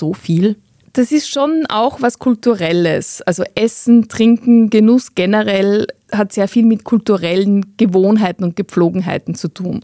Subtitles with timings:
[0.00, 0.56] So viel?
[0.94, 3.20] Das ist schon auch was Kulturelles.
[3.20, 9.82] Also Essen, Trinken, Genuss generell hat sehr viel mit kulturellen Gewohnheiten und Gepflogenheiten zu tun.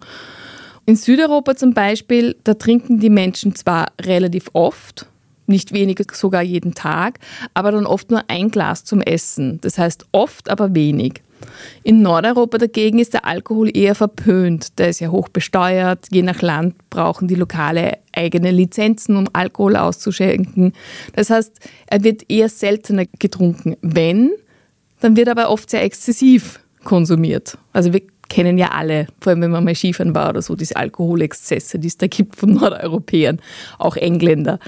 [0.87, 5.05] In Südeuropa zum Beispiel, da trinken die Menschen zwar relativ oft,
[5.47, 7.19] nicht weniger, sogar jeden Tag,
[7.53, 9.61] aber dann oft nur ein Glas zum Essen.
[9.61, 11.21] Das heißt oft, aber wenig.
[11.83, 14.79] In Nordeuropa dagegen ist der Alkohol eher verpönt.
[14.79, 16.07] Der ist ja hoch besteuert.
[16.11, 20.73] Je nach Land brauchen die Lokale eigene Lizenzen, um Alkohol auszuschenken.
[21.15, 23.77] Das heißt, er wird eher seltener getrunken.
[23.83, 24.31] Wenn,
[25.01, 27.59] dann wird aber oft sehr exzessiv konsumiert.
[27.73, 30.77] Also wir kennen ja alle, vor allem wenn man mal Skifahren war oder so, diese
[30.77, 33.41] Alkoholexzesse, die es da gibt von Nordeuropäern,
[33.79, 34.59] auch Engländer.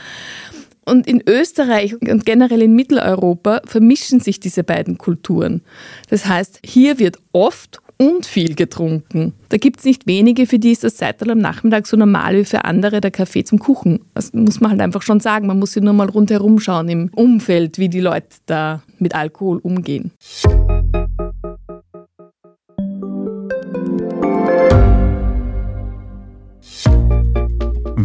[0.89, 5.61] Und in Österreich und generell in Mitteleuropa vermischen sich diese beiden Kulturen.
[6.09, 9.35] Das heißt, hier wird oft und viel getrunken.
[9.51, 12.45] Da gibt es nicht wenige, für die ist das Seital am Nachmittag so normal wie
[12.45, 14.01] für andere der Kaffee zum Kuchen.
[14.15, 15.47] Das muss man halt einfach schon sagen.
[15.47, 19.59] Man muss sich nur mal rundherum schauen im Umfeld, wie die Leute da mit Alkohol
[19.59, 20.13] umgehen.